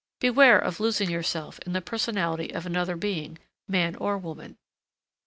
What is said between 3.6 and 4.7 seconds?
man or woman.